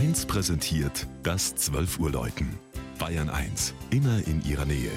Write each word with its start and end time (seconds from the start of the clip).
1 0.00 0.24
präsentiert 0.24 1.06
das 1.22 1.54
12 1.56 1.98
Uhr 1.98 2.10
Läuten. 2.10 2.58
Bayern 2.98 3.28
1, 3.28 3.74
immer 3.90 4.26
in 4.26 4.42
ihrer 4.46 4.64
Nähe. 4.64 4.90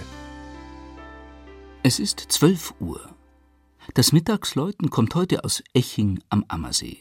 Es 1.83 1.99
ist 1.99 2.21
12 2.21 2.75
Uhr. 2.79 3.13
Das 3.95 4.13
Mittagsläuten 4.13 4.89
kommt 4.91 5.13
heute 5.15 5.43
aus 5.43 5.61
Eching 5.73 6.21
am 6.29 6.45
Ammersee. 6.47 6.99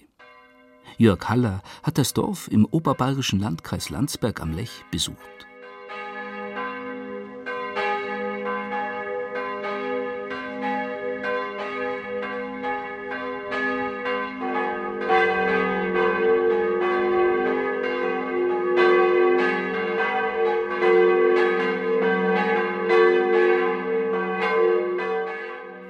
Jörg 0.98 1.28
Haller 1.28 1.62
hat 1.84 1.96
das 1.96 2.12
Dorf 2.12 2.48
im 2.48 2.64
oberbayerischen 2.64 3.38
Landkreis 3.38 3.88
Landsberg 3.88 4.40
am 4.40 4.52
Lech 4.52 4.84
besucht. 4.90 5.46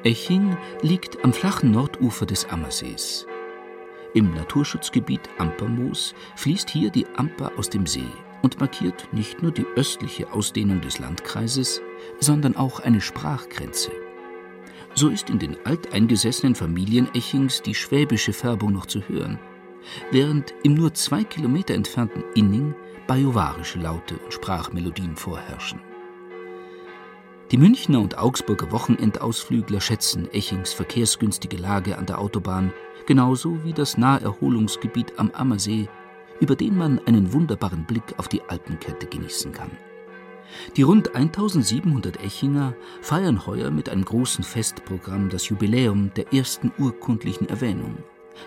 Eching 0.05 0.57
liegt 0.83 1.25
am 1.25 1.33
flachen 1.33 1.71
Nordufer 1.71 2.27
des 2.27 2.45
Ammersees. 2.47 3.25
Im 4.15 4.35
Naturschutzgebiet 4.35 5.21
Ampermoos 5.39 6.15
fließt 6.35 6.69
hier 6.71 6.91
die 6.91 7.07
Amper 7.17 7.53
aus 7.57 7.71
dem 7.71 7.87
See 7.87 8.11
und 8.43 8.59
markiert 8.59 9.09
nicht 9.13 9.43
nur 9.43 9.53
die 9.53 9.67
östliche 9.77 10.33
Ausdehnung 10.33 10.81
des 10.81 10.99
Landkreises, 10.99 11.81
sondern 12.19 12.57
auch 12.57 12.81
eine 12.81 13.01
Sprachgrenze. 13.01 13.93
So 14.95 15.09
ist 15.09 15.31
in 15.31 15.39
den 15.39 15.57
alteingesessenen 15.65 16.57
Familien 16.57 17.09
Echings 17.15 17.63
die 17.63 17.75
schwäbische 17.75 18.33
Färbung 18.33 18.73
noch 18.73 18.87
zu 18.87 19.03
hören, 19.09 19.39
während 20.11 20.53
im 20.65 20.75
nur 20.75 20.93
zwei 20.95 21.23
Kilometer 21.23 21.75
entfernten 21.75 22.25
Inning 22.35 22.75
bajuwarische 23.07 23.79
Laute 23.79 24.19
und 24.19 24.35
Sprachmelodien 24.35 25.15
vorherrschen. 25.15 25.81
Die 27.53 27.59
Münchner 27.59 28.01
und 28.01 28.17
Augsburger 28.17 28.73
Wochenendausflügler 28.73 29.83
schätzen 29.83 30.27
Echings 30.33 30.73
verkehrsgünstige 30.73 31.59
Lage 31.59 31.99
an 31.99 32.07
der 32.07 32.19
Autobahn, 32.19 32.73
genauso 33.07 33.63
wie 33.63 33.75
das 33.75 33.99
Naherholungsgebiet 33.99 35.19
am 35.19 35.31
Ammersee, 35.33 35.87
über 36.41 36.57
den 36.57 36.79
man 36.79 36.99
einen 37.01 37.35
wunderbaren 37.35 37.85
Blick 37.85 38.15
auf 38.17 38.29
die 38.29 38.41
Alpenkette 38.49 39.07
genießen 39.07 39.53
kann. 39.53 39.71
Die 40.79 40.83
rund 40.83 41.15
1700 41.15 42.25
Echinger 42.25 42.75
feiern 43.03 43.45
heuer 43.45 43.71
mit 43.71 43.91
einem 43.91 44.07
großen 44.07 44.45
Festprogramm 44.45 45.29
das 45.29 45.51
Jubiläum 45.51 46.11
der 46.15 46.33
ersten 46.33 46.73
urkundlichen 46.79 47.51
Erwähnung. 47.51 47.99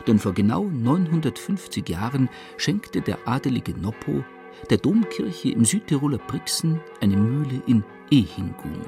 Denn 0.07 0.17
vor 0.17 0.33
genau 0.33 0.63
950 0.63 1.87
Jahren 1.87 2.27
schenkte 2.57 3.01
der 3.01 3.27
adelige 3.27 3.79
Noppo 3.79 4.23
der 4.69 4.77
Domkirche 4.77 5.49
im 5.49 5.63
Südtiroler 5.63 6.17
Brixen 6.17 6.79
eine 7.01 7.17
Mühle 7.17 7.61
in 7.67 7.83
Ehingun. 8.09 8.81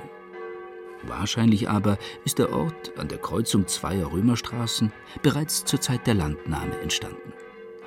Wahrscheinlich 1.04 1.70
aber 1.70 1.98
ist 2.26 2.40
der 2.40 2.52
Ort 2.52 2.98
an 2.98 3.08
der 3.08 3.20
Kreuzung 3.20 3.68
zweier 3.68 4.12
Römerstraßen 4.12 4.92
bereits 5.22 5.64
zur 5.64 5.80
Zeit 5.80 6.08
der 6.08 6.16
Landnahme 6.16 6.80
entstanden. 6.80 7.34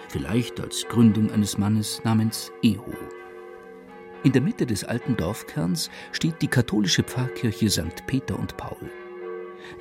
Vielleicht 0.09 0.61
als 0.61 0.87
Gründung 0.89 1.31
eines 1.31 1.59
Mannes 1.59 2.03
namens 2.05 2.53
Eho. 2.63 2.95
In 4.23 4.33
der 4.33 4.43
Mitte 4.43 4.67
des 4.67 4.85
alten 4.85 5.17
Dorfkerns 5.17 5.91
steht 6.13 6.43
die 6.43 6.49
katholische 6.49 7.03
Pfarrkirche 7.03 7.71
St. 7.71 8.07
Peter 8.07 8.39
und 8.39 8.57
Paul. 8.57 8.91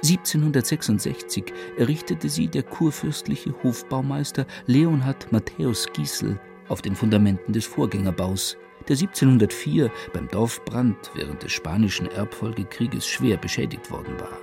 1766 0.03 1.45
errichtete 1.77 2.29
sie 2.29 2.47
der 2.47 2.63
kurfürstliche 2.63 3.53
Hofbaumeister 3.63 4.45
Leonhard 4.65 5.31
Matthäus 5.31 5.87
Giesel 5.91 6.39
auf 6.67 6.81
den 6.81 6.95
Fundamenten 6.95 7.51
des 7.51 7.65
Vorgängerbaus, 7.65 8.57
der 8.89 8.97
1704 8.97 9.91
beim 10.13 10.27
Dorfbrand 10.27 11.11
während 11.13 11.43
des 11.43 11.51
Spanischen 11.51 12.07
Erbfolgekrieges 12.11 13.07
schwer 13.07 13.37
beschädigt 13.37 13.91
worden 13.91 14.19
war. 14.19 14.37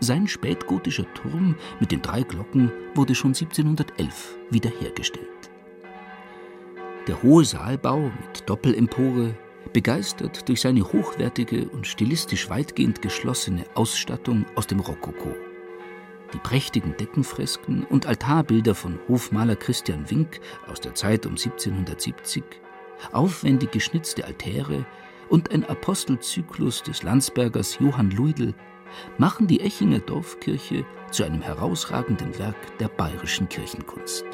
Sein 0.00 0.28
spätgotischer 0.28 1.06
Turm 1.14 1.56
mit 1.80 1.90
den 1.90 2.02
drei 2.02 2.22
Glocken 2.22 2.70
wurde 2.94 3.14
schon 3.14 3.30
1711 3.30 4.36
wiederhergestellt. 4.50 5.28
Der 7.06 7.22
hohe 7.22 7.44
Saalbau 7.44 8.00
mit 8.00 8.48
Doppelempore 8.48 9.34
begeistert 9.72 10.48
durch 10.48 10.60
seine 10.60 10.82
hochwertige 10.82 11.68
und 11.68 11.86
stilistisch 11.86 12.48
weitgehend 12.50 13.02
geschlossene 13.02 13.64
Ausstattung 13.74 14.44
aus 14.54 14.66
dem 14.66 14.80
Rokoko. 14.80 15.34
Die 16.32 16.38
prächtigen 16.38 16.96
Deckenfresken 16.96 17.84
und 17.84 18.06
Altarbilder 18.06 18.74
von 18.74 18.98
Hofmaler 19.08 19.56
Christian 19.56 20.10
Wink 20.10 20.40
aus 20.66 20.80
der 20.80 20.94
Zeit 20.94 21.26
um 21.26 21.32
1770, 21.32 22.42
aufwendig 23.12 23.72
geschnitzte 23.72 24.24
Altäre 24.24 24.84
und 25.28 25.50
ein 25.52 25.64
Apostelzyklus 25.64 26.82
des 26.82 27.02
Landsbergers 27.02 27.78
Johann 27.80 28.10
Luidl 28.10 28.54
machen 29.18 29.46
die 29.46 29.60
Echinger 29.60 30.00
Dorfkirche 30.00 30.84
zu 31.10 31.24
einem 31.24 31.42
herausragenden 31.42 32.38
Werk 32.38 32.78
der 32.78 32.88
bayerischen 32.88 33.48
Kirchenkunst. 33.48 34.24